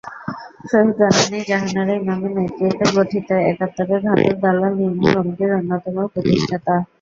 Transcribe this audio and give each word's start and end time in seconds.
শহীদজননী 0.69 1.39
জাহানারা 1.49 1.93
ইমামের 1.95 2.31
নেতৃত্বে 2.37 2.85
গঠিত 2.97 3.27
একাত্তরের 3.51 3.99
ঘাতক 4.07 4.35
দালাল 4.43 4.73
নির্মূল 4.79 5.09
কমিটির 5.15 5.51
অন্যতম 5.59 5.95
প্রতিষ্ঠাতা। 6.13 6.75